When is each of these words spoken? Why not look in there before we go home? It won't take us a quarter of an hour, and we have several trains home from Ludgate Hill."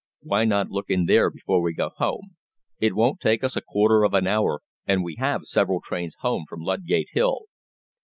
Why 0.23 0.45
not 0.45 0.71
look 0.71 0.89
in 0.89 1.05
there 1.05 1.29
before 1.29 1.61
we 1.61 1.73
go 1.75 1.89
home? 1.95 2.35
It 2.79 2.95
won't 2.95 3.19
take 3.19 3.43
us 3.43 3.55
a 3.55 3.61
quarter 3.61 4.01
of 4.03 4.15
an 4.15 4.25
hour, 4.25 4.63
and 4.87 5.03
we 5.03 5.17
have 5.19 5.43
several 5.43 5.79
trains 5.79 6.15
home 6.21 6.45
from 6.49 6.61
Ludgate 6.61 7.09
Hill." 7.11 7.41